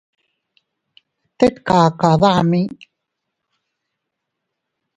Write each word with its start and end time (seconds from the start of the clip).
Tet 1.37 1.55
kaka 1.67 2.09
dami. 2.21 2.61